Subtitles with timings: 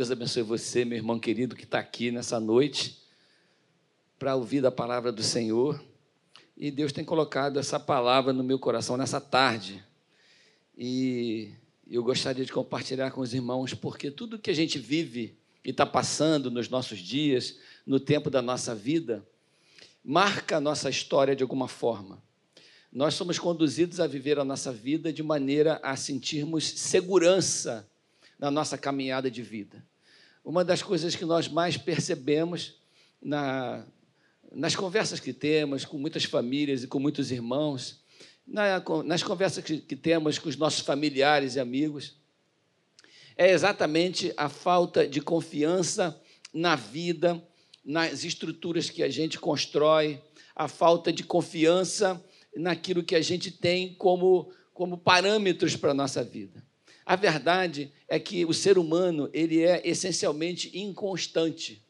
[0.00, 3.02] Deus abençoe você, meu irmão querido, que está aqui nessa noite
[4.18, 5.78] para ouvir a palavra do Senhor.
[6.56, 9.84] E Deus tem colocado essa palavra no meu coração nessa tarde.
[10.74, 11.52] E
[11.86, 15.84] eu gostaria de compartilhar com os irmãos, porque tudo que a gente vive e está
[15.84, 19.22] passando nos nossos dias, no tempo da nossa vida,
[20.02, 22.22] marca a nossa história de alguma forma.
[22.90, 27.86] Nós somos conduzidos a viver a nossa vida de maneira a sentirmos segurança
[28.38, 29.89] na nossa caminhada de vida.
[30.44, 32.80] Uma das coisas que nós mais percebemos
[33.20, 33.86] na,
[34.52, 38.00] nas conversas que temos com muitas famílias e com muitos irmãos,
[38.46, 42.16] na, nas conversas que, que temos com os nossos familiares e amigos,
[43.36, 46.20] é exatamente a falta de confiança
[46.52, 47.42] na vida,
[47.84, 50.20] nas estruturas que a gente constrói,
[50.54, 52.22] a falta de confiança
[52.56, 56.62] naquilo que a gente tem como, como parâmetros para a nossa vida.
[57.04, 61.82] A verdade é que o ser humano ele é essencialmente inconstante.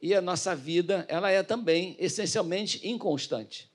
[0.00, 3.70] E a nossa vida ela é também essencialmente inconstante.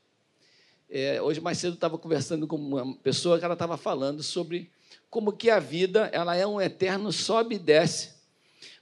[0.90, 4.72] É, hoje mais cedo estava conversando com uma pessoa que ela estava falando sobre
[5.10, 8.16] como que a vida ela é um eterno sobe e desce,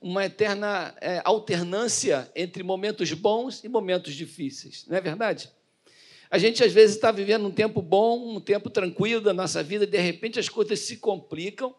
[0.02, 5.50] uma eterna é, alternância entre momentos bons e momentos difíceis, não é verdade?
[6.30, 9.84] A gente às vezes está vivendo um tempo bom, um tempo tranquilo da nossa vida,
[9.84, 11.74] e de repente as coisas se complicam,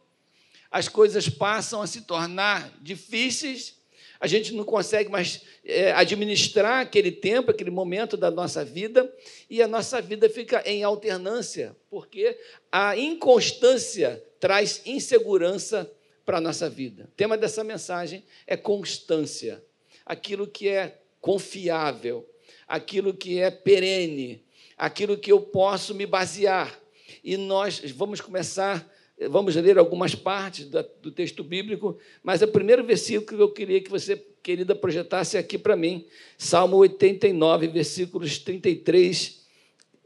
[0.71, 3.77] as coisas passam a se tornar difíceis,
[4.19, 9.13] a gente não consegue mais é, administrar aquele tempo, aquele momento da nossa vida,
[9.49, 12.39] e a nossa vida fica em alternância, porque
[12.73, 15.91] a inconstância traz insegurança
[16.25, 17.05] para a nossa vida.
[17.05, 19.63] O tema dessa mensagem é constância,
[20.05, 22.29] aquilo que é confiável,
[22.67, 24.45] aquilo que é perene,
[24.77, 26.79] aquilo que eu posso me basear.
[27.23, 28.89] E nós vamos começar,
[29.31, 33.91] vamos ler algumas partes do texto bíblico, mas o primeiro versículo que eu queria que
[33.91, 39.47] você, querida, projetasse aqui para mim, Salmo 89, versículos 33,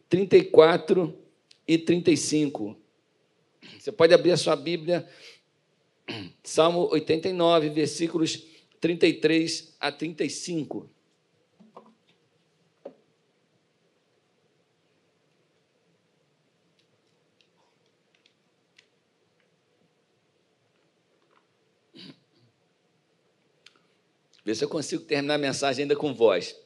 [0.08, 1.14] 34
[1.66, 2.76] e 35.
[3.78, 5.08] Você pode abrir a sua Bíblia,
[6.42, 8.44] Salmo 89, versículos
[8.80, 10.88] 33 a 35.
[24.50, 26.56] Vê se eu consigo terminar a mensagem ainda com voz.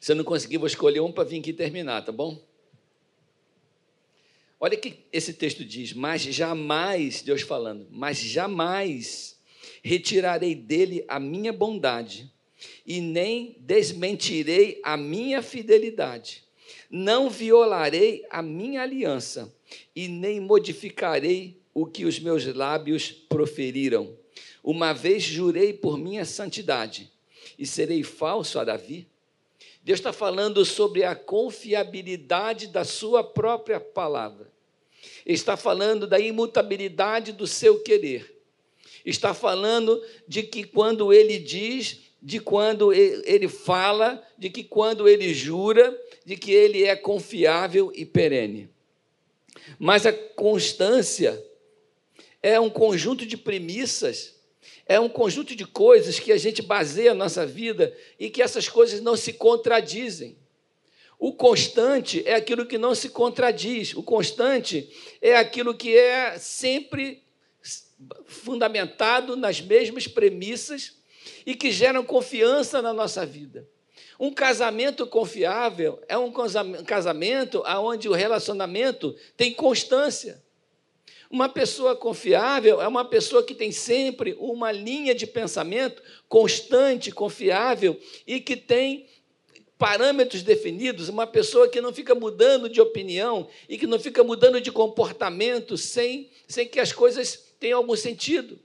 [0.00, 2.42] Se eu não conseguir, vou escolher um para vir aqui terminar, tá bom?
[4.58, 9.38] Olha o que esse texto diz: Mas jamais, Deus falando, mas jamais
[9.82, 12.32] retirarei dele a minha bondade,
[12.86, 16.44] e nem desmentirei a minha fidelidade.
[16.88, 19.54] Não violarei a minha aliança,
[19.94, 24.21] e nem modificarei o que os meus lábios proferiram.
[24.62, 27.10] Uma vez jurei por minha santidade
[27.58, 29.08] e serei falso a Davi.
[29.82, 34.50] Deus está falando sobre a confiabilidade da sua própria palavra.
[35.26, 38.40] Está falando da imutabilidade do seu querer.
[39.04, 45.34] Está falando de que quando ele diz, de quando ele fala, de que quando ele
[45.34, 48.70] jura, de que ele é confiável e perene.
[49.76, 51.44] Mas a constância
[52.40, 54.40] é um conjunto de premissas
[54.86, 58.68] é um conjunto de coisas que a gente baseia a nossa vida e que essas
[58.68, 60.36] coisas não se contradizem.
[61.18, 63.94] O constante é aquilo que não se contradiz.
[63.94, 64.90] O constante
[65.20, 67.22] é aquilo que é sempre
[68.26, 70.96] fundamentado nas mesmas premissas
[71.46, 73.68] e que geram confiança na nossa vida.
[74.18, 76.32] Um casamento confiável é um
[76.84, 80.41] casamento onde o relacionamento tem constância.
[81.32, 87.98] Uma pessoa confiável é uma pessoa que tem sempre uma linha de pensamento constante, confiável
[88.26, 89.06] e que tem
[89.78, 94.60] parâmetros definidos, uma pessoa que não fica mudando de opinião e que não fica mudando
[94.60, 98.58] de comportamento sem, sem que as coisas tenham algum sentido.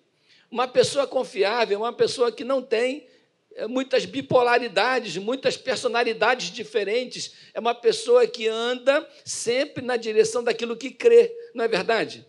[0.52, 3.08] Uma pessoa confiável é uma pessoa que não tem
[3.56, 7.32] eh, muitas bipolaridades, muitas personalidades diferentes.
[7.54, 12.26] É uma pessoa que anda sempre na direção daquilo que crê, não é verdade?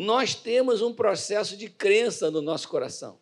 [0.00, 3.18] Nós temos um processo de crença no nosso coração.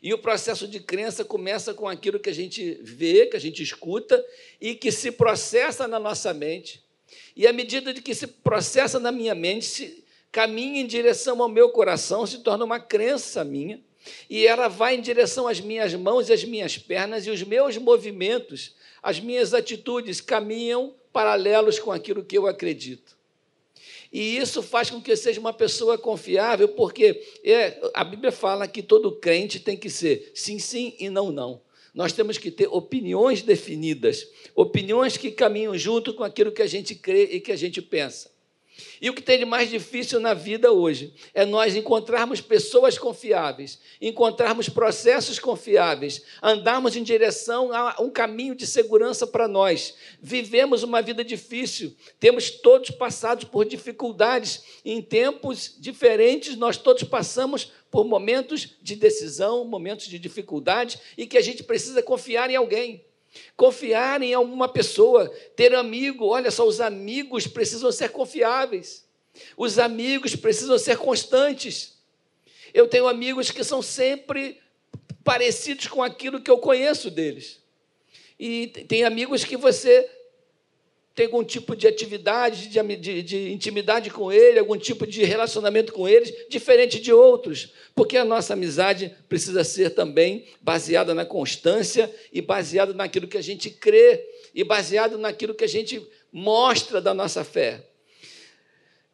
[0.00, 3.64] E o processo de crença começa com aquilo que a gente vê, que a gente
[3.64, 4.24] escuta
[4.60, 6.84] e que se processa na nossa mente.
[7.34, 11.48] E à medida de que se processa na minha mente, se caminha em direção ao
[11.48, 13.80] meu coração, se torna uma crença minha.
[14.30, 17.76] E ela vai em direção às minhas mãos e às minhas pernas, e os meus
[17.76, 23.15] movimentos, as minhas atitudes caminham paralelos com aquilo que eu acredito.
[24.16, 28.66] E isso faz com que eu seja uma pessoa confiável, porque é, a Bíblia fala
[28.66, 31.60] que todo crente tem que ser sim, sim e não, não.
[31.94, 36.94] Nós temos que ter opiniões definidas, opiniões que caminham junto com aquilo que a gente
[36.94, 38.30] crê e que a gente pensa.
[39.00, 43.78] E o que tem de mais difícil na vida hoje é nós encontrarmos pessoas confiáveis,
[44.00, 49.94] encontrarmos processos confiáveis, andarmos em direção a um caminho de segurança para nós.
[50.20, 57.72] Vivemos uma vida difícil, temos todos passado por dificuldades, em tempos diferentes, nós todos passamos
[57.90, 63.05] por momentos de decisão, momentos de dificuldade, e que a gente precisa confiar em alguém.
[63.56, 69.04] Confiar em alguma pessoa, ter amigo, olha só, os amigos precisam ser confiáveis.
[69.56, 71.98] Os amigos precisam ser constantes.
[72.72, 74.60] Eu tenho amigos que são sempre
[75.24, 77.60] parecidos com aquilo que eu conheço deles.
[78.38, 80.08] E tem amigos que você
[81.16, 85.90] tem algum tipo de atividade, de, de, de, intimidade com ele, algum tipo de relacionamento
[85.90, 92.14] com eles, diferente de outros, porque a nossa amizade precisa ser também baseada na constância
[92.30, 97.14] e baseada naquilo que a gente crê e baseado naquilo que a gente mostra da
[97.14, 97.82] nossa fé.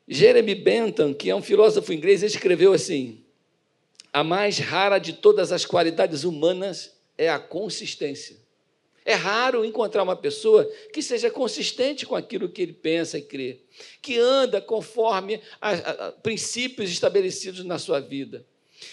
[0.09, 3.25] Jeremy Bentham, que é um filósofo inglês, escreveu assim:
[4.13, 8.42] a mais rara de todas as qualidades humanas é a consistência.
[9.05, 13.61] É raro encontrar uma pessoa que seja consistente com aquilo que ele pensa e crê,
[14.01, 18.47] que anda conforme a, a, a princípios estabelecidos na sua vida.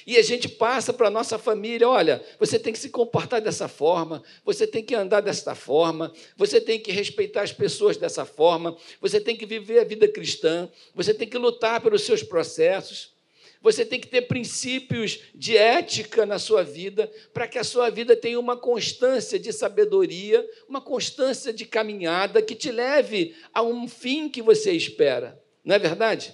[0.06, 3.68] E a gente passa para a nossa família: olha, você tem que se comportar dessa
[3.68, 8.78] forma, você tem que andar desta forma, você tem que respeitar as pessoas dessa forma,
[9.02, 13.18] você tem que viver a vida cristã, você tem que lutar pelos seus processos.
[13.62, 18.16] Você tem que ter princípios de ética na sua vida, para que a sua vida
[18.16, 24.30] tenha uma constância de sabedoria, uma constância de caminhada que te leve a um fim
[24.30, 25.42] que você espera.
[25.64, 26.34] Não é verdade?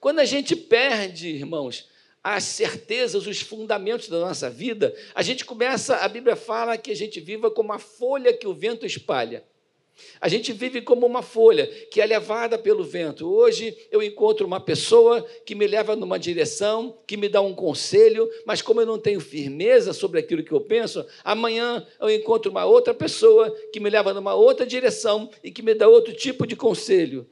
[0.00, 1.88] Quando a gente perde, irmãos,
[2.22, 6.96] as certezas, os fundamentos da nossa vida, a gente começa, a Bíblia fala que a
[6.96, 9.44] gente viva como a folha que o vento espalha.
[10.20, 13.28] A gente vive como uma folha que é levada pelo vento.
[13.28, 18.28] Hoje eu encontro uma pessoa que me leva numa direção, que me dá um conselho,
[18.44, 22.64] mas como eu não tenho firmeza sobre aquilo que eu penso, amanhã eu encontro uma
[22.64, 26.56] outra pessoa que me leva numa outra direção e que me dá outro tipo de
[26.56, 27.26] conselho.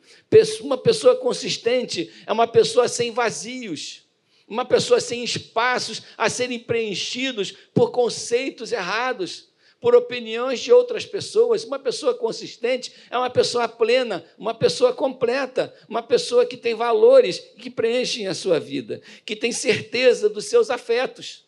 [0.61, 4.05] Uma pessoa consistente é uma pessoa sem vazios.
[4.49, 9.49] Uma pessoa sem espaços a serem preenchidos por conceitos errados
[9.81, 11.65] por opiniões de outras pessoas.
[11.65, 17.39] Uma pessoa consistente é uma pessoa plena, uma pessoa completa, uma pessoa que tem valores
[17.39, 21.45] que preenchem a sua vida, que tem certeza dos seus afetos,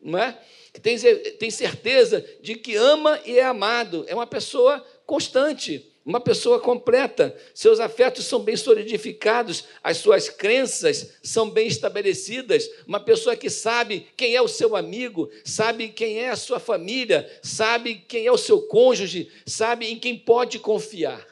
[0.00, 0.38] não é?
[0.72, 0.96] Que tem,
[1.38, 4.04] tem certeza de que ama e é amado.
[4.06, 7.36] É uma pessoa constante uma pessoa completa.
[7.54, 12.68] Seus afetos são bem solidificados, as suas crenças são bem estabelecidas.
[12.86, 17.30] Uma pessoa que sabe quem é o seu amigo, sabe quem é a sua família,
[17.42, 21.26] sabe quem é o seu cônjuge, sabe em quem pode confiar.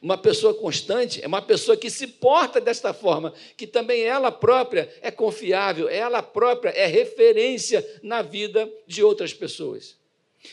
[0.00, 4.88] Uma pessoa constante é uma pessoa que se porta desta forma, que também ela própria
[5.00, 9.96] é confiável, ela própria é referência na vida de outras pessoas.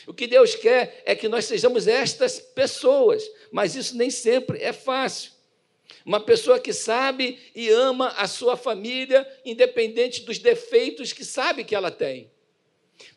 [0.06, 4.72] O que Deus quer é que nós sejamos estas pessoas, mas isso nem sempre é
[4.72, 5.32] fácil.
[6.04, 11.74] Uma pessoa que sabe e ama a sua família, independente dos defeitos que sabe que
[11.74, 12.30] ela tem.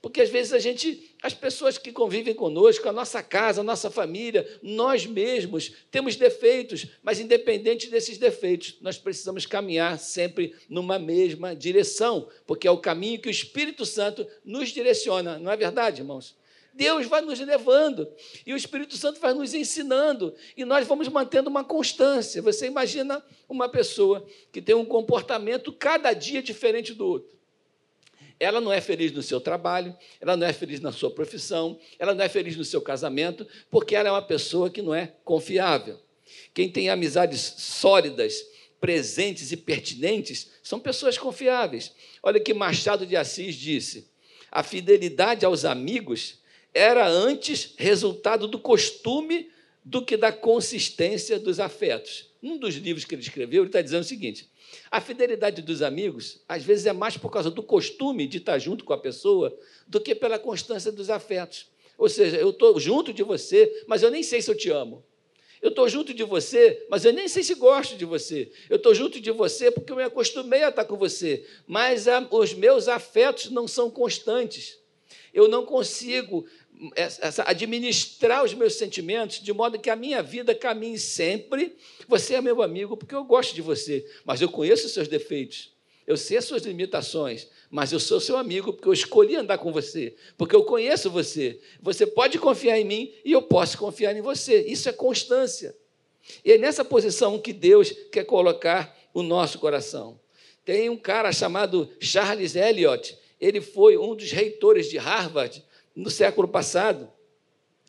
[0.02, 3.90] Porque às vezes a gente, as pessoas que convivem conosco, a nossa casa, a nossa
[3.90, 11.56] família, nós mesmos temos defeitos, mas independente desses defeitos, nós precisamos caminhar sempre numa mesma
[11.56, 16.36] direção, porque é o caminho que o Espírito Santo nos direciona, não é verdade, irmãos?
[16.76, 18.08] Deus vai nos levando
[18.46, 22.42] e o Espírito Santo vai nos ensinando e nós vamos mantendo uma constância.
[22.42, 27.36] Você imagina uma pessoa que tem um comportamento cada dia diferente do outro.
[28.38, 32.14] Ela não é feliz no seu trabalho, ela não é feliz na sua profissão, ela
[32.14, 35.98] não é feliz no seu casamento, porque ela é uma pessoa que não é confiável.
[36.54, 38.46] Quem tem amizades sólidas,
[38.82, 41.94] presentes e pertinentes são pessoas confiáveis.
[42.22, 44.10] Olha que Machado de Assis disse:
[44.52, 46.44] a fidelidade aos amigos
[46.76, 49.50] era antes resultado do costume
[49.84, 52.32] do que da consistência dos afetos.
[52.44, 54.50] Um dos livros que ele escreveu, ele está dizendo o seguinte:
[54.92, 58.84] a fidelidade dos amigos, às vezes, é mais por causa do costume de estar junto
[58.84, 61.68] com a pessoa do que pela constância dos afetos.
[61.98, 65.02] Ou seja, eu estou junto de você, mas eu nem sei se eu te amo.
[65.62, 68.52] Eu estou junto de você, mas eu nem sei se gosto de você.
[68.70, 72.28] Eu estou junto de você porque eu me acostumei a estar com você, mas a,
[72.30, 74.78] os meus afetos não são constantes.
[75.34, 76.46] Eu não consigo
[77.46, 81.76] administrar os meus sentimentos de modo que a minha vida caminhe sempre.
[82.08, 85.74] Você é meu amigo porque eu gosto de você, mas eu conheço os seus defeitos,
[86.06, 89.72] eu sei as suas limitações, mas eu sou seu amigo porque eu escolhi andar com
[89.72, 91.60] você, porque eu conheço você.
[91.82, 94.62] Você pode confiar em mim e eu posso confiar em você.
[94.62, 95.76] Isso é constância.
[96.44, 100.20] E é nessa posição que Deus quer colocar o nosso coração.
[100.64, 105.64] Tem um cara chamado Charles Eliot, ele foi um dos reitores de Harvard
[105.96, 107.12] no século passado.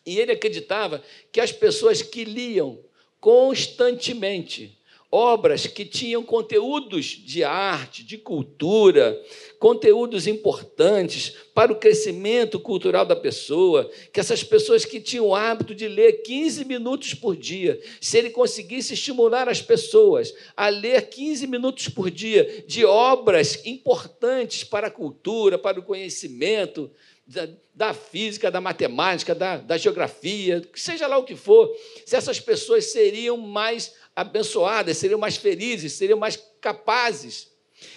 [0.04, 2.78] E ele acreditava que as pessoas que liam
[3.20, 4.78] constantemente
[5.10, 9.18] obras que tinham conteúdos de arte, de cultura,
[9.58, 15.74] conteúdos importantes para o crescimento cultural da pessoa, que essas pessoas que tinham o hábito
[15.74, 21.46] de ler 15 minutos por dia, se ele conseguisse estimular as pessoas a ler 15
[21.46, 26.90] minutos por dia de obras importantes para a cultura, para o conhecimento,
[27.26, 32.38] da, da, física, da matemática, da, da geografia, seja lá o que for, se essas
[32.38, 37.50] pessoas seriam mais abençoadas, seriam mais felizes, seriam mais capazes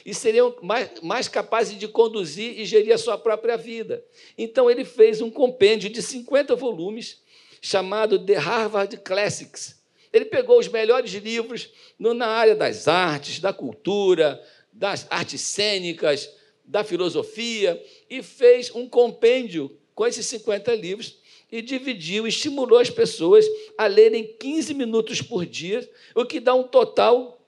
[0.06, 4.04] e seriam mais, mais capazes de conduzir e gerir a sua própria vida.
[4.38, 7.22] Então, ele fez um compêndio de 50 volumes
[7.62, 9.80] chamado The Harvard Classics.
[10.12, 11.70] Ele pegou os melhores livros
[12.00, 14.42] na área das artes, da cultura,
[14.74, 16.30] das artes cênicas,
[16.70, 21.18] da filosofia, e fez um compêndio com esses 50 livros
[21.52, 23.44] e dividiu, estimulou as pessoas
[23.76, 27.42] a lerem 15 minutos por dia, o que dá um total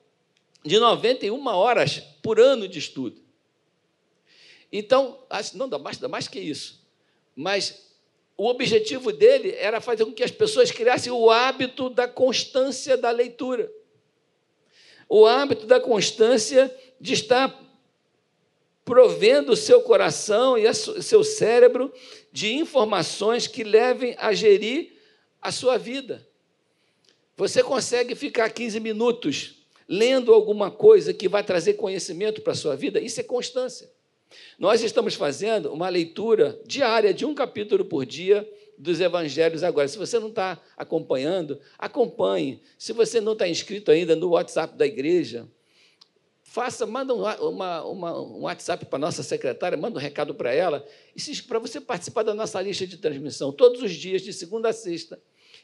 [0.66, 3.22] de 91 horas por ano de estudo.
[4.72, 5.20] Então,
[5.54, 6.82] não dá mais, dá mais que isso.
[7.36, 7.92] Mas
[8.36, 13.12] o objetivo dele era fazer com que as pessoas criassem o hábito da constância da
[13.12, 13.72] leitura.
[15.08, 17.71] O hábito da constância de estar
[18.84, 21.94] provendo o seu coração e o seu cérebro
[22.32, 24.94] de informações que levem a gerir
[25.42, 26.28] a sua vida.
[27.38, 32.76] Você consegue ficar 15 minutos lendo alguma coisa que vai trazer conhecimento para a sua
[32.76, 33.00] vida?
[33.00, 33.90] Isso é constância.
[34.58, 38.48] Nós estamos fazendo uma leitura diária de um capítulo por dia
[38.78, 39.88] dos evangelhos agora.
[39.88, 42.62] Se você não está acompanhando, acompanhe.
[42.78, 45.48] Se você não está inscrito ainda no WhatsApp da igreja,
[46.52, 50.54] Faça, manda um, uma, uma, um WhatsApp para a nossa secretária, manda um recado para
[50.54, 50.86] ela,
[51.48, 55.18] para você participar da nossa lista de transmissão, todos os dias, de segunda a sexta.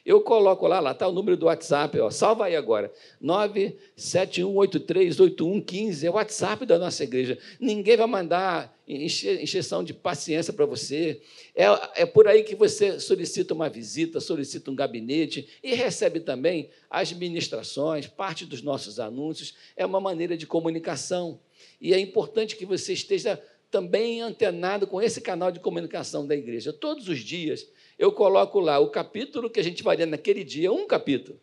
[0.04, 2.90] Eu coloco lá, lá está o número do WhatsApp, ó, salva aí agora,
[3.22, 7.36] 971838115, é o WhatsApp da nossa igreja.
[7.60, 11.20] Ninguém vai mandar encheção de paciência para você.
[11.54, 16.70] É, é por aí que você solicita uma visita, solicita um gabinete e recebe também
[16.88, 19.54] as ministrações, parte dos nossos anúncios.
[19.76, 21.38] É uma maneira de comunicação.
[21.80, 23.40] E é importante que você esteja
[23.70, 26.72] também antenado com esse canal de comunicação da igreja.
[26.72, 30.72] Todos os dias eu coloco lá o capítulo que a gente vai ler naquele dia,
[30.72, 31.40] um capítulo,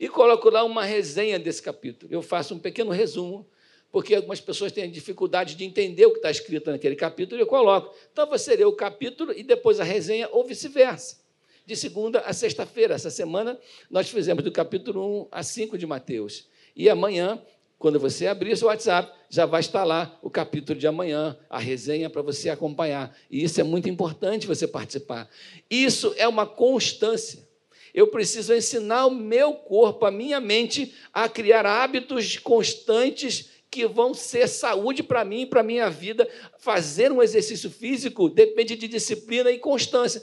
[0.00, 2.12] e coloco lá uma resenha desse capítulo.
[2.12, 3.46] Eu faço um pequeno resumo,
[3.92, 7.46] porque algumas pessoas têm dificuldade de entender o que está escrito naquele capítulo, e eu
[7.46, 7.94] coloco.
[8.12, 11.24] Então você lê o capítulo e depois a resenha, ou vice-versa.
[11.64, 13.58] De segunda a sexta-feira, essa semana,
[13.90, 16.48] nós fizemos do capítulo 1 a 5 de Mateus.
[16.74, 17.42] E amanhã
[17.78, 22.08] quando você abrir seu WhatsApp, já vai estar lá o capítulo de amanhã, a resenha
[22.08, 23.14] para você acompanhar.
[23.30, 25.28] E isso é muito importante você participar.
[25.70, 27.46] Isso é uma constância.
[27.92, 34.14] Eu preciso ensinar o meu corpo, a minha mente, a criar hábitos constantes que vão
[34.14, 36.26] ser saúde para mim e para a minha vida.
[36.58, 40.22] Fazer um exercício físico depende de disciplina e constância.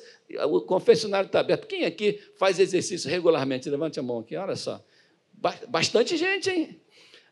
[0.50, 1.68] O confessionário está aberto.
[1.68, 3.70] Quem aqui faz exercício regularmente?
[3.70, 4.84] Levante a mão aqui, olha só.
[5.68, 6.83] Bastante gente, hein?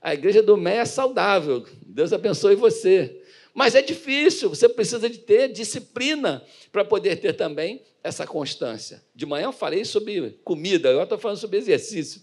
[0.01, 1.65] A igreja do Mé é saudável.
[1.85, 3.21] Deus abençoe você.
[3.53, 9.03] Mas é difícil, você precisa de ter disciplina para poder ter também essa constância.
[9.13, 12.21] De manhã eu falei sobre comida, agora estou falando sobre exercício.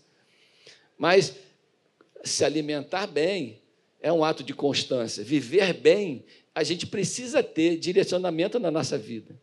[0.96, 1.34] Mas
[2.24, 3.60] se alimentar bem
[4.00, 5.22] é um ato de constância.
[5.22, 9.38] Viver bem, a gente precisa ter direcionamento na nossa vida.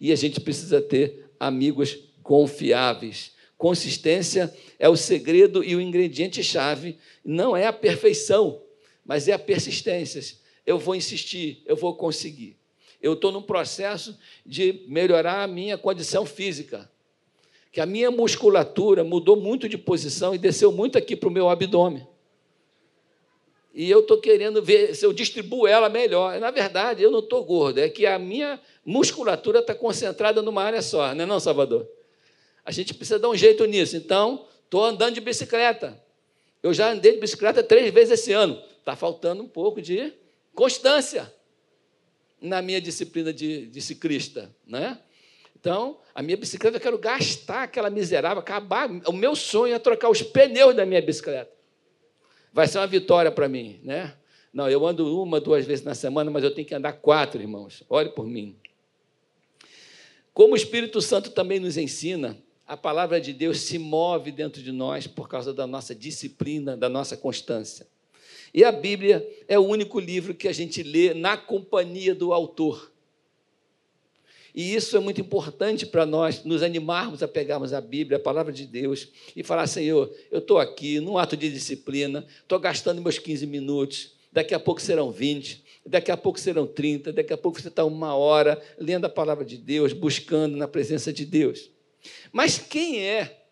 [0.00, 3.32] E a gente precisa ter amigos confiáveis.
[3.60, 8.62] Consistência é o segredo e o ingrediente-chave não é a perfeição,
[9.04, 10.38] mas é a persistência.
[10.64, 12.56] Eu vou insistir, eu vou conseguir.
[13.02, 16.90] Eu estou num processo de melhorar a minha condição física,
[17.70, 21.50] que a minha musculatura mudou muito de posição e desceu muito aqui para o meu
[21.50, 22.08] abdômen.
[23.74, 26.40] E eu estou querendo ver se eu distribuo ela melhor.
[26.40, 30.80] Na verdade, eu não estou gordo, é que a minha musculatura está concentrada numa área
[30.80, 31.99] só, não é não, Salvador?
[32.70, 33.96] A gente precisa dar um jeito nisso.
[33.96, 36.00] Então, estou andando de bicicleta.
[36.62, 38.62] Eu já andei de bicicleta três vezes esse ano.
[38.78, 40.12] Está faltando um pouco de
[40.54, 41.34] constância
[42.40, 44.54] na minha disciplina de, de ciclista.
[44.64, 44.96] Né?
[45.58, 48.88] Então, a minha bicicleta, eu quero gastar aquela miserável, acabar.
[49.04, 51.50] O meu sonho é trocar os pneus da minha bicicleta.
[52.52, 54.14] Vai ser uma vitória para mim, né?
[54.52, 57.82] Não, eu ando uma, duas vezes na semana, mas eu tenho que andar quatro, irmãos.
[57.88, 58.56] Ore por mim.
[60.32, 64.70] Como o Espírito Santo também nos ensina, a palavra de Deus se move dentro de
[64.70, 67.84] nós por causa da nossa disciplina, da nossa constância.
[68.54, 72.92] E a Bíblia é o único livro que a gente lê na companhia do autor.
[74.54, 78.52] E isso é muito importante para nós nos animarmos a pegarmos a Bíblia, a palavra
[78.52, 83.18] de Deus, e falar: Senhor, eu estou aqui num ato de disciplina, estou gastando meus
[83.18, 87.60] 15 minutos, daqui a pouco serão 20, daqui a pouco serão 30, daqui a pouco
[87.60, 91.68] você está uma hora lendo a palavra de Deus, buscando na presença de Deus.
[92.32, 93.44] Mas quem é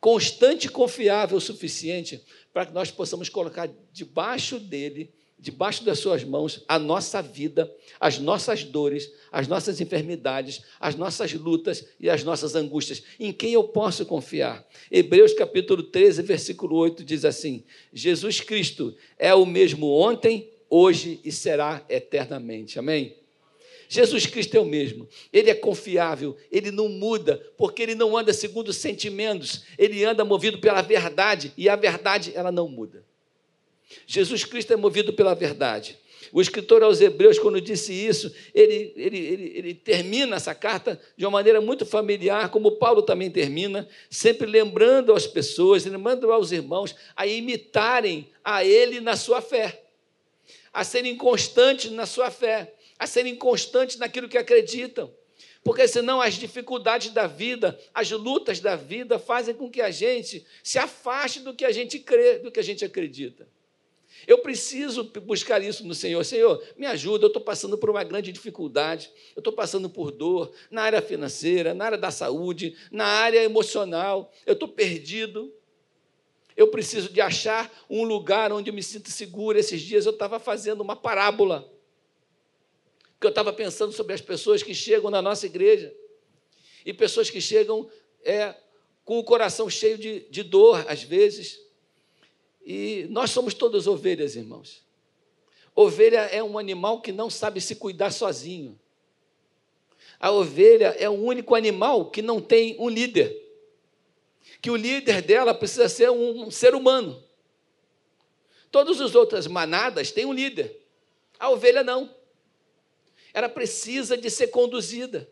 [0.00, 6.24] constante e confiável o suficiente para que nós possamos colocar debaixo dele debaixo das suas
[6.24, 12.24] mãos a nossa vida, as nossas dores, as nossas enfermidades, as nossas lutas e as
[12.24, 13.02] nossas angústias.
[13.20, 14.66] Em quem eu posso confiar?
[14.90, 21.30] Hebreus capítulo 13, versículo 8 diz assim: Jesus Cristo é o mesmo ontem, hoje e
[21.30, 22.78] será eternamente.
[22.78, 23.25] Amém?
[23.88, 28.32] Jesus Cristo é o mesmo, ele é confiável, ele não muda, porque ele não anda
[28.32, 33.04] segundo sentimentos, ele anda movido pela verdade, e a verdade ela não muda.
[34.06, 35.98] Jesus Cristo é movido pela verdade.
[36.32, 41.24] O escritor aos Hebreus, quando disse isso, ele, ele, ele, ele, termina essa carta de
[41.24, 46.94] uma maneira muito familiar, como Paulo também termina, sempre lembrando às pessoas, lembrando aos irmãos
[47.14, 49.84] a imitarem a ele na sua fé,
[50.72, 55.12] a serem constantes na sua fé, a serem constantes naquilo que acreditam.
[55.62, 60.46] Porque senão as dificuldades da vida, as lutas da vida fazem com que a gente
[60.62, 63.48] se afaste do que a gente crê, do que a gente acredita.
[64.26, 66.24] Eu preciso buscar isso no Senhor.
[66.24, 70.52] Senhor, me ajuda, eu estou passando por uma grande dificuldade, eu estou passando por dor
[70.70, 75.52] na área financeira, na área da saúde, na área emocional, eu estou perdido.
[76.56, 79.58] Eu preciso de achar um lugar onde eu me sinto seguro.
[79.58, 81.70] Esses dias eu estava fazendo uma parábola,
[83.16, 85.92] porque eu estava pensando sobre as pessoas que chegam na nossa igreja,
[86.84, 87.90] e pessoas que chegam
[88.22, 88.54] é,
[89.04, 91.60] com o coração cheio de, de dor, às vezes,
[92.64, 94.84] e nós somos todas ovelhas, irmãos.
[95.74, 98.78] Ovelha é um animal que não sabe se cuidar sozinho.
[100.18, 103.44] A ovelha é o único animal que não tem um líder.
[104.60, 107.22] Que o líder dela precisa ser um ser humano.
[108.70, 110.80] Todas as outras manadas têm um líder.
[111.38, 112.12] A ovelha não.
[113.36, 115.28] Ela precisa de ser conduzida.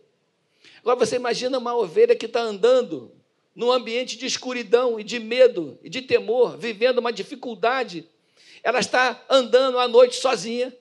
[0.81, 3.11] Agora você imagina uma ovelha que está andando
[3.55, 8.07] num ambiente de escuridão e de medo e de temor, vivendo uma dificuldade.
[8.63, 10.77] Ela está andando à noite sozinha.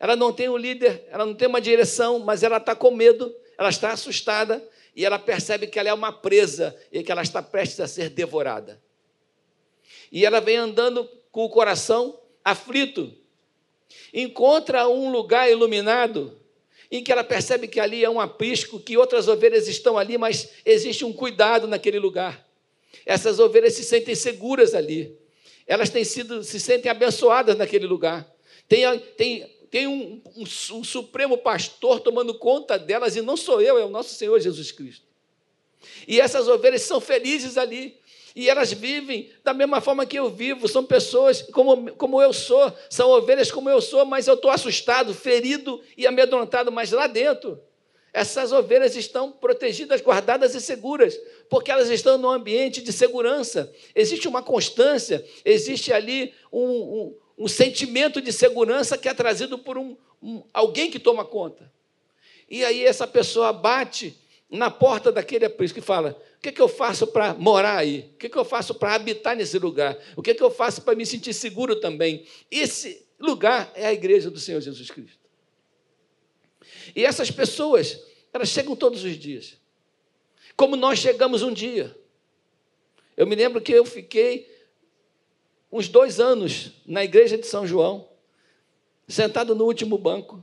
[0.00, 3.32] Ela não tem um líder, ela não tem uma direção, mas ela está com medo,
[3.56, 4.60] ela está assustada
[4.96, 8.10] e ela percebe que ela é uma presa e que ela está prestes a ser
[8.10, 8.82] devorada.
[10.10, 13.14] E ela vem andando com o coração aflito.
[14.12, 16.36] Encontra um lugar iluminado
[16.96, 20.50] em que ela percebe que ali é um aprisco, que outras ovelhas estão ali, mas
[20.64, 22.46] existe um cuidado naquele lugar.
[23.04, 25.16] Essas ovelhas se sentem seguras ali.
[25.66, 28.28] Elas têm sido, se sentem abençoadas naquele lugar.
[28.68, 33.78] Tem, tem, tem um, um, um supremo pastor tomando conta delas, e não sou eu,
[33.78, 35.05] é o nosso Senhor Jesus Cristo.
[36.06, 37.98] E essas ovelhas são felizes ali.
[38.34, 42.70] E elas vivem da mesma forma que eu vivo, são pessoas como, como eu sou,
[42.90, 47.58] são ovelhas como eu sou, mas eu estou assustado, ferido e amedrontado, mas lá dentro,
[48.12, 51.18] essas ovelhas estão protegidas, guardadas e seguras,
[51.48, 57.48] porque elas estão num ambiente de segurança, existe uma constância, existe ali um, um, um
[57.48, 61.72] sentimento de segurança que é trazido por um, um, alguém que toma conta.
[62.50, 64.16] E aí essa pessoa bate
[64.50, 68.10] na porta daquele aprisco e fala: O que, é que eu faço para morar aí?
[68.14, 69.98] O que, é que eu faço para habitar nesse lugar?
[70.16, 72.26] O que, é que eu faço para me sentir seguro também?
[72.50, 75.18] Esse lugar é a igreja do Senhor Jesus Cristo.
[76.94, 78.00] E essas pessoas,
[78.32, 79.56] elas chegam todos os dias.
[80.56, 81.96] Como nós chegamos um dia.
[83.16, 84.54] Eu me lembro que eu fiquei
[85.70, 88.08] uns dois anos na igreja de São João,
[89.08, 90.42] sentado no último banco,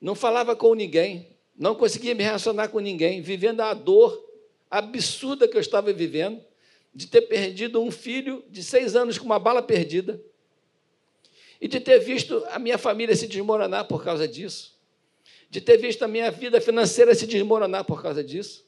[0.00, 4.22] não falava com ninguém, não conseguia me relacionar com ninguém, vivendo a dor
[4.70, 6.42] absurda que eu estava vivendo,
[6.94, 10.20] de ter perdido um filho de seis anos com uma bala perdida,
[11.60, 14.74] e de ter visto a minha família se desmoronar por causa disso,
[15.48, 18.64] de ter visto a minha vida financeira se desmoronar por causa disso.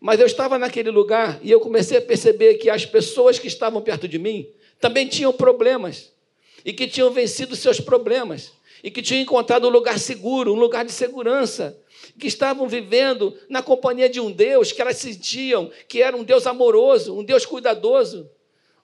[0.00, 3.80] Mas eu estava naquele lugar e eu comecei a perceber que as pessoas que estavam
[3.80, 4.46] perto de mim
[4.78, 6.12] também tinham problemas
[6.64, 10.84] e que tinham vencido seus problemas e que tinham encontrado um lugar seguro, um lugar
[10.84, 11.78] de segurança,
[12.18, 16.46] que estavam vivendo na companhia de um Deus que elas sentiam que era um Deus
[16.46, 18.30] amoroso, um Deus cuidadoso,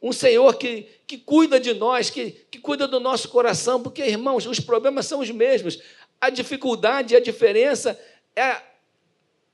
[0.03, 4.47] um Senhor que, que cuida de nós, que, que cuida do nosso coração, porque, irmãos,
[4.47, 5.81] os problemas são os mesmos.
[6.21, 7.99] A dificuldade, a diferença
[8.35, 8.57] é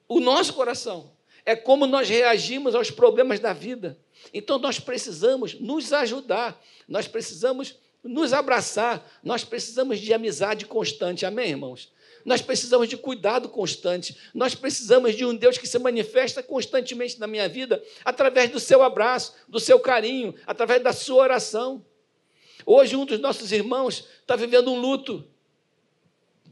[0.09, 1.13] o nosso coração,
[1.45, 3.99] é como nós reagimos aos problemas da vida.
[4.33, 11.51] Então, nós precisamos nos ajudar, nós precisamos nos abraçar, nós precisamos de amizade constante, amém,
[11.51, 11.93] irmãos?
[12.25, 14.17] Nós precisamos de cuidado constante.
[14.35, 18.83] Nós precisamos de um Deus que se manifesta constantemente na minha vida através do seu
[18.83, 21.85] abraço, do seu carinho, através da sua oração.
[22.67, 25.25] Hoje, um dos nossos irmãos está vivendo um luto.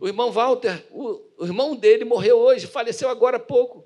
[0.00, 3.85] O irmão Walter, o, irmão dele morreu hoje, faleceu agora há pouco.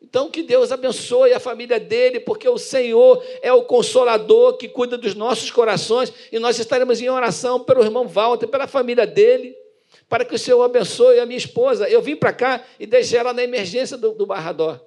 [0.00, 4.96] Então, que Deus abençoe a família dele, porque o Senhor é o consolador que cuida
[4.96, 9.56] dos nossos corações, e nós estaremos em oração pelo irmão Walter, pela família dele
[10.08, 11.88] para que o Senhor abençoe a minha esposa.
[11.88, 14.80] Eu vim para cá e deixei ela na emergência do, do Barradó.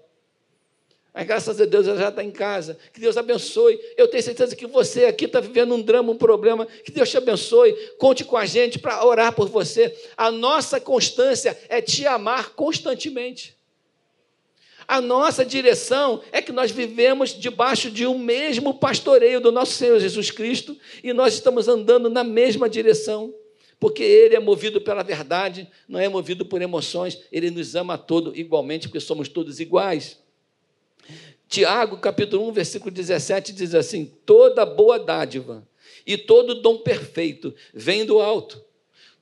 [1.14, 2.78] Mas graças a Deus ela já está em casa.
[2.94, 3.80] Que Deus abençoe.
[3.98, 6.66] Eu tenho certeza que você aqui está vivendo um drama, um problema.
[6.66, 7.74] Que Deus te abençoe.
[7.98, 9.96] Conte com a gente para orar por você.
[10.16, 13.58] A nossa constância é te amar constantemente.
[14.92, 19.98] A nossa direção é que nós vivemos debaixo de um mesmo pastoreio do nosso Senhor
[19.98, 23.34] Jesus Cristo e nós estamos andando na mesma direção
[23.80, 27.98] porque ele é movido pela verdade, não é movido por emoções, ele nos ama a
[27.98, 30.20] todos igualmente, porque somos todos iguais.
[31.48, 35.66] Tiago, capítulo 1, versículo 17, diz assim: toda boa dádiva
[36.06, 38.62] e todo dom perfeito vem do alto.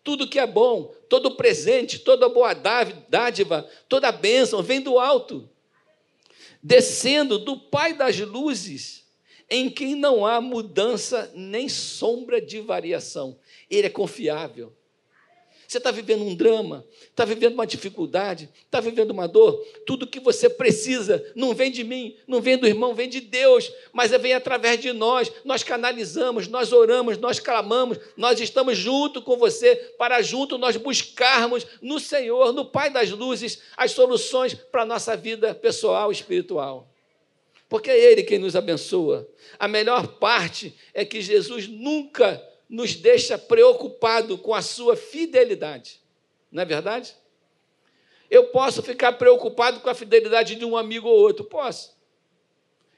[0.04, 5.48] Tudo que é bom, todo presente, toda boa dádiva, toda bênção vem do alto,
[6.62, 9.06] descendo do Pai das luzes,
[9.50, 13.40] em quem não há mudança nem sombra de variação.
[13.70, 14.74] Ele é confiável.
[15.70, 19.64] Você está vivendo um drama, está vivendo uma dificuldade, está vivendo uma dor.
[19.86, 23.72] Tudo que você precisa não vem de mim, não vem do irmão, vem de Deus,
[23.94, 25.32] mas vem através de nós.
[25.46, 31.68] Nós canalizamos, nós oramos, nós clamamos, nós estamos junto com você para junto nós buscarmos
[31.84, 36.92] no Senhor, no Pai das luzes, as soluções para a nossa vida pessoal e espiritual.
[37.70, 39.30] Porque é Ele quem nos abençoa.
[39.60, 46.00] A melhor parte é que Jesus nunca nos deixa preocupado com a sua fidelidade.
[46.52, 47.16] Não é verdade?
[48.30, 51.44] Eu posso ficar preocupado com a fidelidade de um amigo ou outro?
[51.44, 51.98] Posso.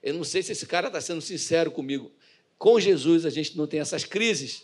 [0.03, 2.11] Eu não sei se esse cara está sendo sincero comigo.
[2.57, 4.63] Com Jesus a gente não tem essas crises,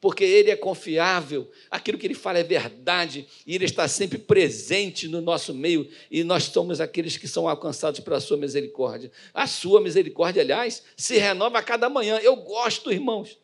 [0.00, 5.06] porque Ele é confiável, aquilo que Ele fala é verdade, e Ele está sempre presente
[5.06, 9.12] no nosso meio, e nós somos aqueles que são alcançados pela Sua misericórdia.
[9.32, 12.18] A Sua misericórdia, aliás, se renova a cada manhã.
[12.18, 13.38] Eu gosto, irmãos,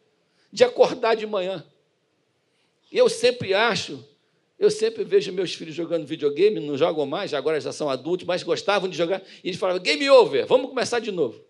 [0.56, 1.62] de acordar de manhã.
[2.90, 4.02] Eu sempre acho,
[4.58, 8.42] eu sempre vejo meus filhos jogando videogame, não jogam mais, agora já são adultos, mas
[8.42, 11.44] gostavam de jogar, e eles falavam, game over, vamos começar de novo.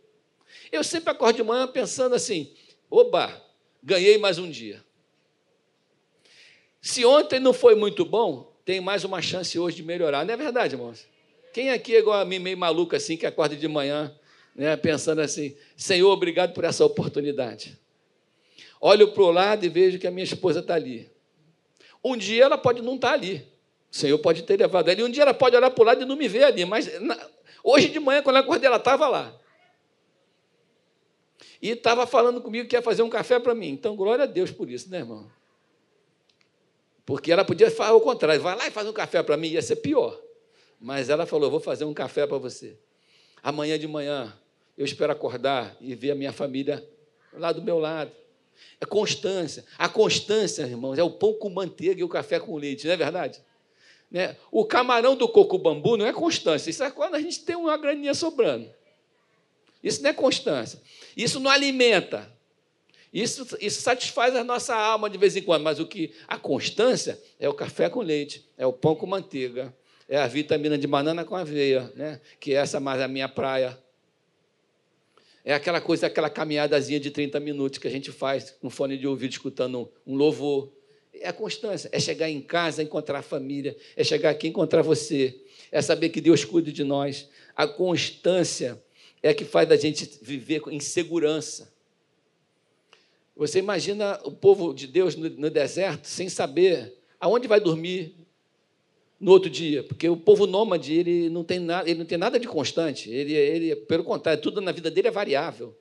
[0.73, 2.53] Eu sempre acordo de manhã pensando assim,
[2.91, 3.41] oba,
[3.81, 4.85] ganhei mais um dia.
[6.83, 10.25] Se ontem não foi muito bom, tem mais uma chance hoje de melhorar.
[10.25, 11.07] Não é verdade, irmãos?
[11.53, 14.13] Quem aqui é igual a mim, meio maluco assim, que acorda de manhã,
[14.53, 17.86] né, pensando assim, Senhor, obrigado por essa oportunidade.
[18.81, 21.11] Olho para o lado e vejo que a minha esposa está ali.
[22.05, 23.47] Um dia ela pode não estar tá ali.
[23.91, 25.01] O Senhor pode ter levado ela.
[25.01, 26.65] E um dia ela pode olhar para o lado e não me ver ali.
[26.65, 27.19] Mas na,
[27.65, 29.35] hoje de manhã, quando eu acordei, ela estava lá.
[31.61, 33.71] E estava falando comigo que ia fazer um café para mim.
[33.71, 35.31] Então, glória a Deus por isso, né, irmão?
[37.05, 38.41] Porque ela podia falar o contrário.
[38.41, 39.49] Vai lá e faz um café para mim.
[39.49, 40.21] Ia ser pior.
[40.81, 42.77] Mas ela falou: vou fazer um café para você.
[43.43, 44.37] Amanhã de manhã,
[44.77, 46.87] eu espero acordar e ver a minha família
[47.33, 48.13] lá do meu lado.
[48.81, 49.65] É constância.
[49.79, 52.97] A constância, irmãos, é o pão com manteiga e o café com leite, não é
[52.97, 53.41] verdade?
[54.11, 54.37] Né?
[54.51, 56.71] O camarão do coco bambu não é constância.
[56.71, 58.69] Isso é quando a gente tem uma graninha sobrando.
[59.83, 60.81] Isso não é constância.
[61.17, 62.33] Isso não alimenta.
[63.13, 65.63] Isso, isso satisfaz a nossa alma de vez em quando.
[65.63, 69.75] Mas o que a constância é o café com leite, é o pão com manteiga,
[70.09, 72.21] é a vitamina de banana com aveia, né?
[72.39, 73.79] que essa mais é a minha praia.
[75.49, 79.07] É aquela coisa, aquela caminhadazinha de 30 minutos que a gente faz com fone de
[79.07, 80.73] ouvido, escutando um louvor.
[81.15, 85.41] É a constância, é chegar em casa, encontrar a família, é chegar aqui encontrar você,
[85.71, 87.29] é saber que Deus cuida de nós.
[87.55, 88.83] A constância
[89.23, 91.73] é a que faz a gente viver em segurança.
[93.37, 98.17] Você imagina o povo de Deus no, deserto sem saber aonde vai dormir,
[99.19, 102.39] no outro dia, porque o povo nômade ele não tem nada, ele não tem nada
[102.39, 103.11] de constante.
[103.11, 105.77] Ele, ele, pelo contrário, tudo na vida dele é variável,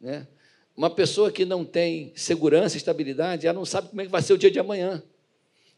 [0.00, 0.26] né?
[0.76, 4.32] Uma pessoa que não tem segurança, estabilidade, ela não sabe como é que vai ser
[4.32, 5.02] o dia de amanhã.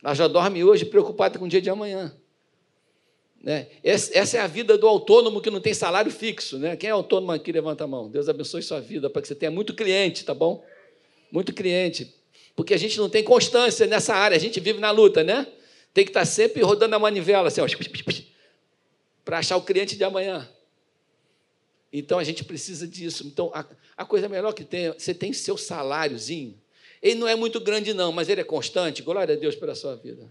[0.03, 2.17] Ela já dorme hoje preocupada com o dia de amanhã.
[3.43, 3.69] Né?
[3.85, 6.59] Essa é a vida do autônomo que não tem salário fixo.
[6.59, 6.77] Né?
[6.77, 8.09] Quem é autônomo aqui, levanta a mão.
[8.09, 10.65] Deus abençoe sua vida para que você tenha muito cliente, tá bom?
[11.31, 12.15] Muito cliente.
[12.55, 15.47] Porque a gente não tem constância nessa área, a gente vive na luta, né?
[15.97, 17.63] Tem que estar sempre rodando a manivela, assim,
[19.25, 20.47] para achar o cliente de amanhã.
[21.91, 23.27] Então a gente precisa disso.
[23.27, 23.65] Então a,
[23.97, 26.55] a coisa melhor que tem, você tem seu saláriozinho.
[27.01, 29.01] Ele não é muito grande, não, mas ele é constante.
[29.01, 30.29] Glória a Deus pela sua vida.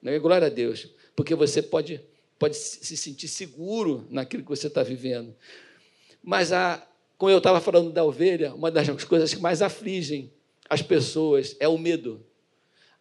[0.00, 0.18] Não é?
[0.18, 2.00] Glória a Deus porque você pode,
[2.38, 5.36] pode se sentir seguro naquilo que você está vivendo.
[6.22, 6.82] Mas, a,
[7.18, 10.32] como eu estava falando da ovelha, uma das coisas que mais afligem
[10.70, 12.24] as pessoas é o medo,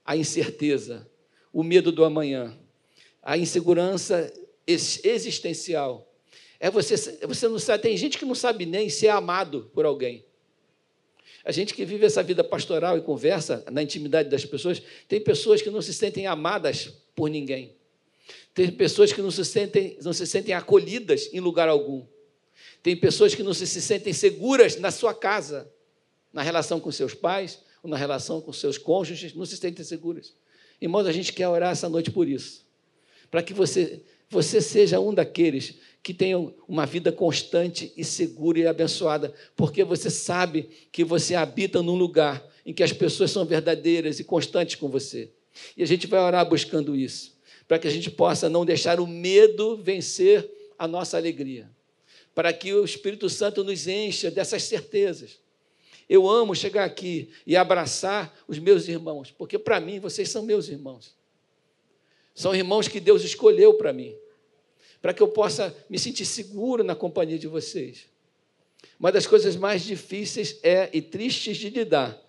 [0.04, 1.10] a incerteza,
[1.54, 2.58] o medo do amanhã,
[3.22, 4.34] a insegurança
[4.68, 6.12] existencial.
[6.60, 6.96] É você,
[7.28, 10.26] você não sabe, tem gente que não sabe nem ser amado por alguém.
[11.46, 15.62] A gente que vive essa vida pastoral e conversa na intimidade das pessoas, tem pessoas
[15.62, 17.76] que não se sentem amadas por ninguém.
[18.54, 22.06] Tem pessoas que não se sentem, não se sentem acolhidas em lugar algum.
[22.82, 25.72] Tem pessoas que não se sentem seguras na sua casa,
[26.32, 30.34] na relação com seus pais, ou na relação com seus cônjuges, não se sentem seguras.
[30.84, 32.65] Irmãos, a gente quer orar essa noite por isso.
[33.32, 38.67] Para que você, você seja um daqueles que tenham uma vida constante e segura e
[38.67, 44.19] abençoada, porque você sabe que você habita num lugar em que as pessoas são verdadeiras
[44.19, 45.32] e constantes com você.
[45.78, 47.32] E a gente vai orar buscando isso
[47.65, 51.72] para que a gente possa não deixar o medo vencer a nossa alegria,
[52.36, 55.39] para que o Espírito Santo nos encha dessas certezas.
[56.10, 60.68] Eu amo chegar aqui e abraçar os meus irmãos, porque para mim vocês são meus
[60.68, 61.16] irmãos.
[62.36, 64.16] São irmãos que Deus escolheu para mim,
[65.02, 68.06] para que eu possa me sentir seguro na companhia de vocês.
[69.00, 72.20] Uma das coisas mais difíceis é e tristes de lidar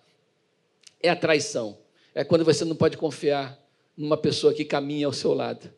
[1.01, 1.77] é a traição.
[2.13, 3.59] É quando você não pode confiar
[3.95, 5.71] numa pessoa que caminha ao seu lado.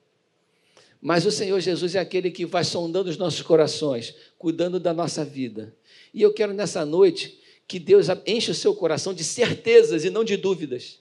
[1.01, 5.23] Mas o Senhor Jesus é aquele que vai sondando os nossos corações, cuidando da nossa
[5.23, 5.75] vida.
[6.13, 7.36] E eu quero nessa noite
[7.67, 10.99] que Deus enche o seu coração de certezas e não de dúvidas,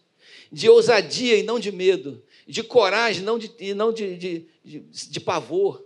[0.50, 4.81] de ousadia e não de medo, de coragem não de, e não de, de, de,
[4.81, 5.86] de pavor,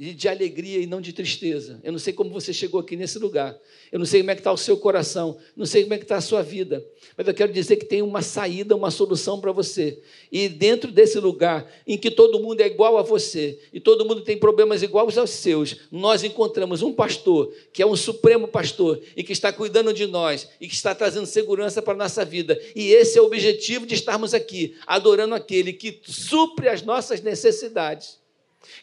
[0.00, 1.78] de alegria e não de tristeza.
[1.84, 3.54] Eu não sei como você chegou aqui nesse lugar.
[3.92, 5.36] Eu não sei como é que está o seu coração.
[5.54, 6.82] Não sei como é que está a sua vida.
[7.18, 10.00] Mas eu quero dizer que tem uma saída, uma solução para você.
[10.32, 14.22] E dentro desse lugar em que todo mundo é igual a você e todo mundo
[14.22, 19.22] tem problemas iguais aos seus, nós encontramos um pastor que é um supremo pastor e
[19.22, 22.58] que está cuidando de nós e que está trazendo segurança para a nossa vida.
[22.74, 28.19] E esse é o objetivo de estarmos aqui, adorando aquele que supre as nossas necessidades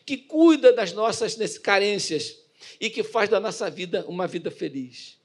[0.05, 2.39] que cuida das nossas carências
[2.79, 5.17] e que faz da nossa vida uma vida feliz.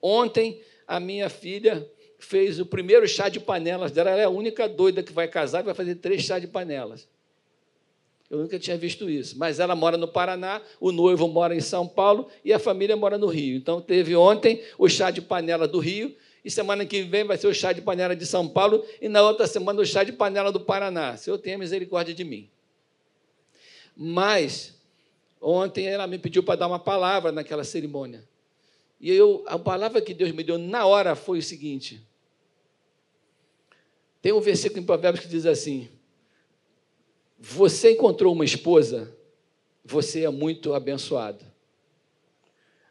[0.00, 1.88] Ontem, a minha filha
[2.18, 4.10] fez o primeiro chá de panelas dela.
[4.10, 7.08] Ela é a única doida que vai casar e vai fazer três chá de panelas.
[8.28, 9.38] Eu nunca tinha visto isso.
[9.38, 13.16] Mas ela mora no Paraná, o noivo mora em São Paulo e a família mora
[13.16, 13.56] no Rio.
[13.56, 16.14] Então, teve ontem o chá de panela do Rio,
[16.44, 19.22] e semana que vem vai ser o chá de panela de São Paulo, e na
[19.22, 21.16] outra semana o chá de panela do Paraná.
[21.16, 22.48] Senhor, tenha misericórdia de mim.
[23.96, 24.74] Mas,
[25.40, 28.28] ontem ela me pediu para dar uma palavra naquela cerimônia.
[29.00, 32.06] E eu, a palavra que Deus me deu na hora foi o seguinte:
[34.20, 35.88] tem um versículo em Provérbios que diz assim:
[37.38, 39.16] Você encontrou uma esposa,
[39.84, 41.44] você é muito abençoado.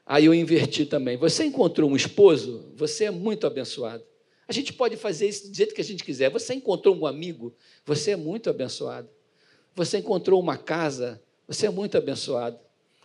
[0.06, 1.18] Aí eu inverti também.
[1.18, 4.04] Você encontrou um esposo, você é muito abençoado.
[4.48, 6.30] A gente pode fazer isso do jeito que a gente quiser.
[6.30, 9.10] Você encontrou um amigo, você é muito abençoado.
[9.76, 12.58] Você encontrou uma casa, você é muito abençoado.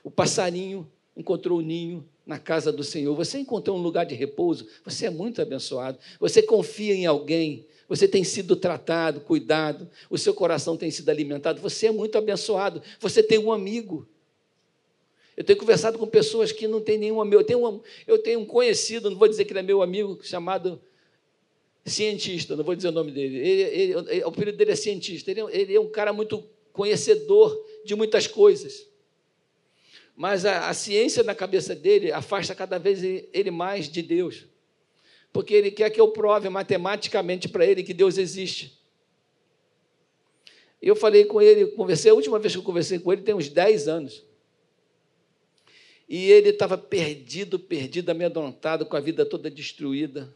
[0.05, 3.15] O passarinho encontrou o ninho na casa do Senhor.
[3.17, 5.99] Você encontrou um lugar de repouso, você é muito abençoado.
[6.21, 11.61] Você confia em alguém, você tem sido tratado, cuidado, o seu coração tem sido alimentado.
[11.61, 12.81] Você é muito abençoado.
[13.01, 14.09] Você tem um amigo.
[15.37, 17.41] Eu tenho conversado com pessoas que não têm nenhum amigo.
[17.41, 20.21] Eu tenho um, eu tenho um conhecido, não vou dizer que ele é meu amigo,
[20.23, 20.81] chamado
[21.85, 23.39] cientista, não vou dizer o nome dele.
[23.39, 25.31] Ele, ele, o apelido dele é cientista.
[25.31, 28.87] Ele, ele é um cara muito conhecedor de muitas coisas.
[30.17, 34.45] Mas a, a, ciência na cabeça dele afasta cada vez ele mais de Deus.
[35.33, 38.79] Porque ele quer que eu prove matematicamente para ele que Deus existe.
[40.83, 43.49] Eu falei com ele, conversei, a última vez que eu conversei com ele tem uns
[43.49, 44.25] 10 anos.
[46.09, 50.35] E ele estava perdido, perdido, amedrontado, com a vida toda destruída,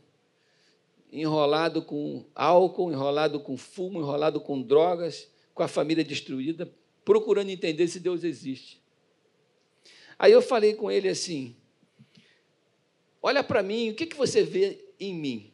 [1.10, 6.70] enrolado com álcool, enrolado com fumo, enrolado com drogas, com a família destruída,
[7.04, 8.82] procurando entender se Deus existe.
[10.18, 11.56] Aí eu falei com ele assim:
[13.22, 15.52] Olha para mim, o que, que você vê em mim?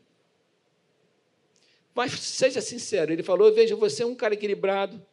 [1.94, 5.04] Mas seja sincero, ele falou: Eu vejo você um cara equilibrado,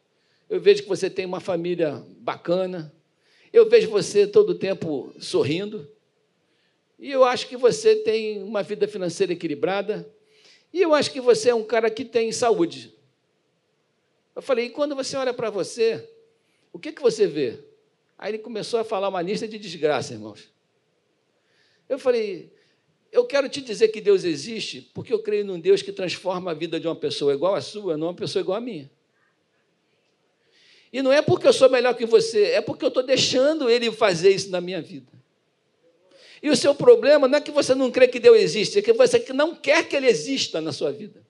[0.48, 2.94] eu vejo que você tem uma família bacana,
[3.52, 5.90] eu vejo você todo o tempo sorrindo,
[6.98, 10.10] e eu acho que você tem uma vida financeira equilibrada,
[10.72, 12.97] e eu acho que você é um cara que tem saúde.
[14.38, 16.08] Eu falei: E quando você olha para você,
[16.72, 17.58] o que, que você vê?
[18.16, 20.48] Aí ele começou a falar uma lista de desgraça, irmãos.
[21.88, 22.48] Eu falei,
[23.10, 26.54] eu quero te dizer que Deus existe porque eu creio num Deus que transforma a
[26.54, 28.88] vida de uma pessoa igual à sua, não uma pessoa igual à minha.
[30.92, 33.90] E não é porque eu sou melhor que você, é porque eu estou deixando Ele
[33.90, 35.10] fazer isso na minha vida.
[36.40, 38.92] E o seu problema não é que você não crê que Deus existe, é que
[38.92, 41.26] você não quer que Ele exista na sua vida.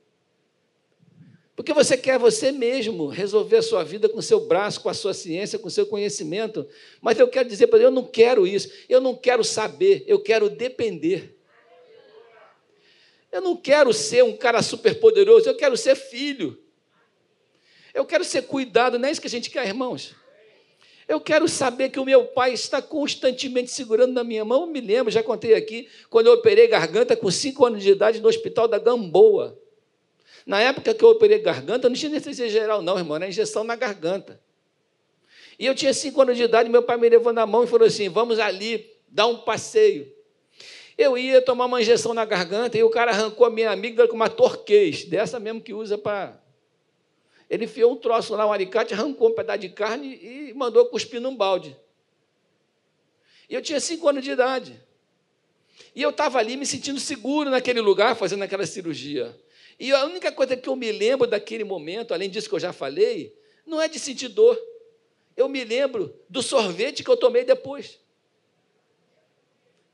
[1.59, 4.95] Porque você quer você mesmo resolver a sua vida com o seu braço, com a
[4.95, 6.65] sua ciência, com o seu conhecimento.
[7.01, 10.21] Mas eu quero dizer para ele, eu não quero isso, eu não quero saber, eu
[10.21, 11.37] quero depender.
[13.33, 16.57] Eu não quero ser um cara superpoderoso, eu quero ser filho.
[17.93, 20.15] Eu quero ser cuidado, não é isso que a gente quer, irmãos?
[21.09, 24.61] Eu quero saber que o meu pai está constantemente segurando na minha mão.
[24.61, 28.21] Eu me lembro, já contei aqui, quando eu operei garganta com cinco anos de idade
[28.21, 29.59] no hospital da Gamboa.
[30.47, 33.77] Na época que eu operei garganta, não tinha anestesia geral, não, irmão, era injeção na
[33.77, 34.41] garganta.
[35.59, 37.87] E eu tinha cinco anos de idade, meu pai me levou na mão e falou
[37.87, 40.13] assim: vamos ali, dar um passeio.
[40.97, 44.17] Eu ia tomar uma injeção na garganta e o cara arrancou a minha amígdala com
[44.17, 46.41] uma torquês, dessa mesmo que usa para.
[47.49, 51.21] Ele enfiou um troço lá, um alicate, arrancou um pedaço de carne e mandou cuspir
[51.21, 51.77] num balde.
[53.49, 54.79] E eu tinha cinco anos de idade.
[55.95, 59.35] E eu estava ali me sentindo seguro naquele lugar, fazendo aquela cirurgia.
[59.79, 62.73] E a única coisa que eu me lembro daquele momento, além disso que eu já
[62.73, 64.59] falei, não é de sentir dor.
[65.37, 68.01] Eu me lembro do sorvete que eu tomei depois.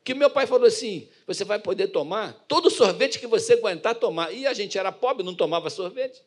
[0.03, 3.95] Que meu pai falou assim: você vai poder tomar todo o sorvete que você aguentar
[3.95, 4.33] tomar.
[4.33, 6.23] E a gente era pobre, não tomava sorvete.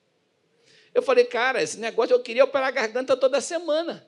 [0.94, 4.08] Eu falei, cara, esse negócio eu queria operar a garganta toda semana.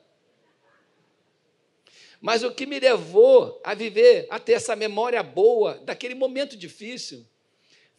[2.20, 7.26] Mas o que me levou a viver, a ter essa memória boa daquele momento difícil,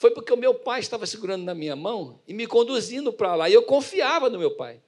[0.02, 3.48] foi porque o meu pai estava segurando na minha mão e me conduzindo para lá.
[3.48, 4.82] E eu confiava no meu pai.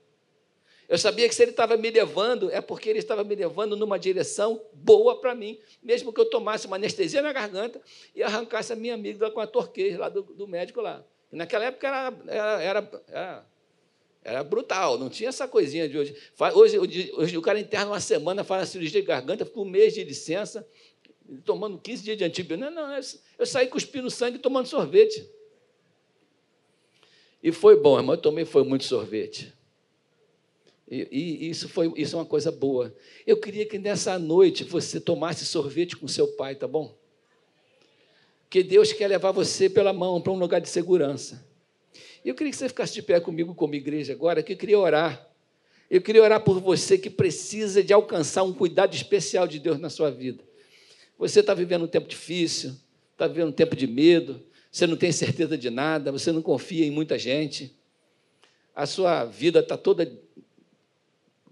[0.89, 3.99] Eu sabia que se ele estava me levando, é porque ele estava me levando numa
[3.99, 7.79] direção boa para mim, mesmo que eu tomasse uma anestesia na garganta
[8.15, 11.05] e arrancasse a minha amígdala com a torqueira lá do, do, médico lá.
[11.31, 13.45] E naquela época era, era, era, era,
[14.23, 16.17] era brutal, não tinha essa coisinha de hoje.
[16.55, 19.93] Hoje, hoje o cara interna uma semana, faz a cirurgia de garganta, fica um mês
[19.93, 20.67] de licença,
[21.45, 22.71] tomando 15 dias de antibiótico.
[22.71, 22.99] Não, não,
[23.43, 25.29] eu saí cuspindo sangue tomando sorvete.
[27.41, 29.53] E foi bom, irmão, eu tomei foi muito sorvete.
[30.89, 32.95] E, e, isso foi isso é uma coisa boa.
[33.27, 36.97] Eu queria que nessa noite você tomasse sorvete com seu pai, tá bom?
[38.49, 41.45] Que Deus quer levar você pela mão para um lugar de segurança.
[42.23, 44.79] E eu queria que você ficasse de pé comigo como igreja agora, que eu queria
[44.79, 45.29] orar.
[45.89, 49.89] Eu queria orar por você que precisa de alcançar um cuidado especial de Deus na
[49.89, 50.41] sua vida.
[51.17, 52.73] Você está vivendo um tempo difícil,
[53.13, 56.85] está vivendo um tempo de medo, você não tem certeza de nada, você não confia
[56.85, 57.73] em muita gente,
[58.75, 60.11] a sua vida está toda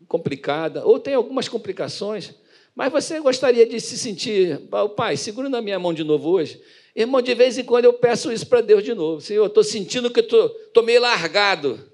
[0.08, 2.34] complicada, ou tem algumas complicações,
[2.76, 4.60] mas você gostaria de se sentir,
[4.96, 6.62] pai, segura na minha mão de novo hoje.
[6.96, 9.22] Irmão, de vez em quando eu peço isso para Deus de novo.
[9.22, 11.92] Senhor, eu estou sentindo que estou meio largado.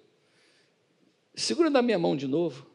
[1.36, 2.65] Segura na minha mão de novo.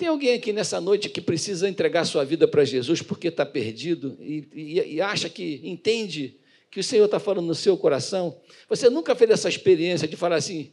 [0.00, 4.16] Tem alguém aqui nessa noite que precisa entregar sua vida para Jesus porque está perdido
[4.18, 6.38] e, e, e, acha que entende
[6.70, 8.40] que o Senhor está falando no seu coração?
[8.66, 10.72] Você nunca fez essa experiência de falar assim?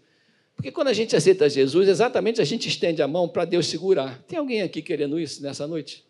[0.55, 4.17] Porque quando a gente aceita Jesus, exatamente a gente estende a mão para Deus segurar.
[4.23, 6.05] Tem alguém aqui querendo isso nessa noite?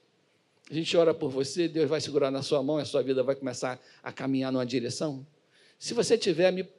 [0.69, 3.23] A gente ora por você, Deus vai segurar na sua mão e a sua vida
[3.23, 5.25] vai começar a caminhar numa direção.
[5.79, 6.69] Se você tiver me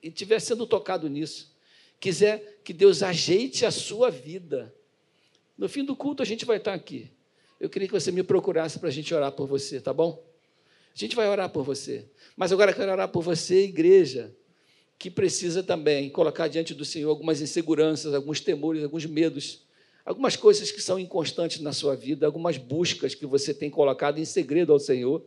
[0.00, 1.52] estiver sendo tocado nisso,
[1.98, 4.72] quiser que Deus ajeite a sua vida,
[5.60, 7.10] no fim do culto a gente vai estar aqui.
[7.60, 10.24] Eu queria que você me procurasse para a gente orar por você, tá bom?
[10.94, 12.06] A gente vai orar por você.
[12.34, 14.34] Mas agora eu quero orar por você, igreja,
[14.98, 19.66] que precisa também colocar diante do Senhor algumas inseguranças, alguns temores, alguns medos,
[20.02, 24.24] algumas coisas que são inconstantes na sua vida, algumas buscas que você tem colocado em
[24.24, 25.22] segredo ao Senhor,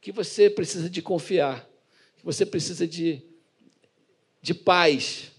[0.00, 1.68] que você precisa de confiar,
[2.16, 3.22] que você precisa de,
[4.40, 5.32] de paz,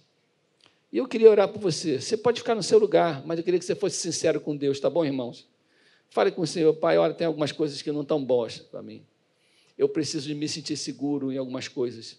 [0.91, 2.01] e eu queria orar por você.
[2.01, 4.79] Você pode ficar no seu lugar, mas eu queria que você fosse sincero com Deus,
[4.79, 5.47] tá bom, irmãos?
[6.09, 9.05] Fale com o Senhor, Pai, olha, tem algumas coisas que não estão boas para mim.
[9.77, 12.17] Eu preciso de me sentir seguro em algumas coisas.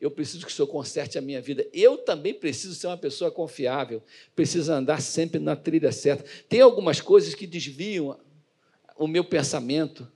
[0.00, 1.66] Eu preciso que o Senhor conserte a minha vida.
[1.72, 4.02] Eu também preciso ser uma pessoa confiável.
[4.34, 6.24] Preciso andar sempre na trilha certa.
[6.48, 8.18] Tem algumas coisas que desviam
[8.96, 10.06] o meu pensamento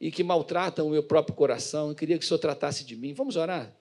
[0.00, 1.88] e que maltratam o meu próprio coração.
[1.88, 3.12] Eu queria que o Senhor tratasse de mim.
[3.12, 3.74] Vamos orar?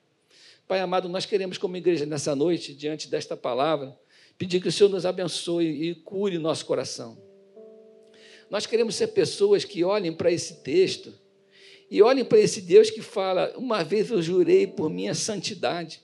[0.67, 3.95] Pai amado, nós queremos, como igreja, nessa noite, diante desta palavra,
[4.35, 7.17] pedir que o Senhor nos abençoe e cure nosso coração.
[8.49, 11.13] Nós queremos ser pessoas que olhem para esse texto
[11.89, 16.01] e olhem para esse Deus que fala: Uma vez eu jurei por minha santidade.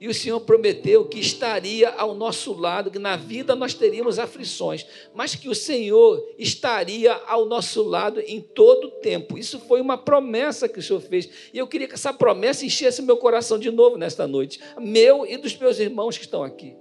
[0.00, 4.84] E o Senhor prometeu que estaria ao nosso lado, que na vida nós teríamos aflições,
[5.14, 9.38] mas que o Senhor estaria ao nosso lado em todo o tempo.
[9.38, 11.28] Isso foi uma promessa que o Senhor fez.
[11.52, 15.36] E eu queria que essa promessa enchesse meu coração de novo nesta noite, meu e
[15.36, 16.76] dos meus irmãos que estão aqui.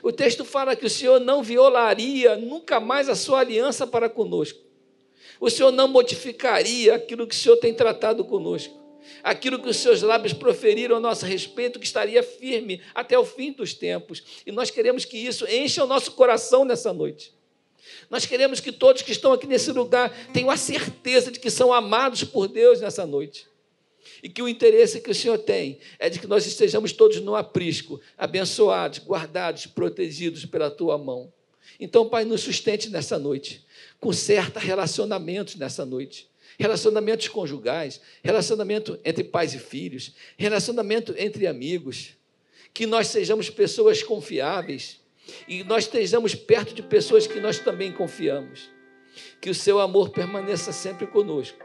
[0.00, 4.60] O texto fala que o Senhor não violaria nunca mais a sua aliança para conosco.
[5.40, 8.81] O Senhor não modificaria aquilo que o Senhor tem tratado conosco
[9.22, 13.52] aquilo que os seus lábios proferiram a nosso respeito, que estaria firme até o fim
[13.52, 14.22] dos tempos.
[14.46, 17.32] E nós queremos que isso encha o nosso coração nessa noite.
[18.10, 21.72] Nós queremos que todos que estão aqui nesse lugar tenham a certeza de que são
[21.72, 23.46] amados por Deus nessa noite.
[24.22, 27.34] E que o interesse que o Senhor tem é de que nós estejamos todos no
[27.34, 31.32] aprisco, abençoados, guardados, protegidos pela tua mão.
[31.78, 33.64] Então, Pai, nos sustente nessa noite,
[33.98, 42.16] conserta relacionamentos nessa noite relacionamentos conjugais, relacionamento entre pais e filhos, relacionamento entre amigos,
[42.74, 45.00] que nós sejamos pessoas confiáveis
[45.46, 48.70] e nós estejamos perto de pessoas que nós também confiamos.
[49.40, 51.58] Que o seu amor permaneça sempre conosco.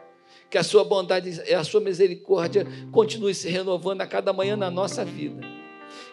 [0.49, 4.69] Que a sua bondade e a sua misericórdia continue se renovando a cada manhã na
[4.69, 5.41] nossa vida.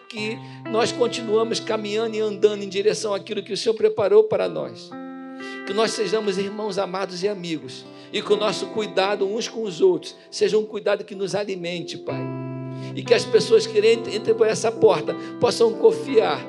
[0.09, 0.37] Que
[0.69, 4.89] nós continuamos caminhando e andando em direção àquilo que o Senhor preparou para nós.
[5.65, 9.81] Que nós sejamos irmãos amados e amigos e que o nosso cuidado uns com os
[9.81, 12.21] outros seja um cuidado que nos alimente, Pai.
[12.95, 16.39] E que as pessoas que entrem por essa porta possam confiar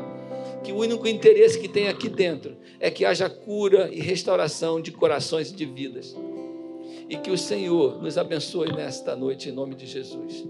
[0.62, 4.93] que o único interesse que tem aqui dentro é que haja cura e restauração de
[4.93, 6.14] corações e de vidas.
[7.09, 10.45] E que o Senhor nos abençoe nesta noite, em nome de Jesus.